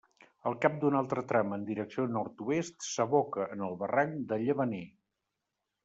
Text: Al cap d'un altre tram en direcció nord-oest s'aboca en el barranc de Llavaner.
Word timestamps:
Al 0.51 0.55
cap 0.61 0.79
d'un 0.83 0.95
altre 0.99 1.23
tram 1.31 1.53
en 1.57 1.67
direcció 1.67 2.07
nord-oest 2.15 2.89
s'aboca 2.89 3.47
en 3.57 3.65
el 3.69 3.79
barranc 3.85 4.21
de 4.33 4.45
Llavaner. 4.47 4.85